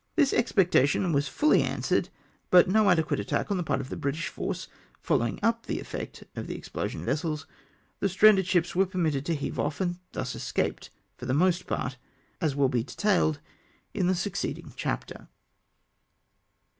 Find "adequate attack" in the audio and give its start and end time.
2.89-3.51